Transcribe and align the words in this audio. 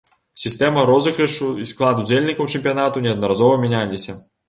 Сістэма 0.43 0.85
розыгрышу 0.91 1.51
і 1.65 1.69
склад 1.73 2.03
удзельнікаў 2.07 2.53
чэмпіянату 2.55 3.07
неаднаразова 3.07 3.65
мяняліся. 3.69 4.23